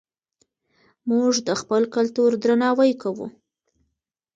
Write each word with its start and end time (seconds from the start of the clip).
موږ 1.09 1.33
د 1.47 1.49
خپل 1.61 1.81
کلتور 1.95 2.31
درناوی 2.43 2.91
کوو. 3.01 3.27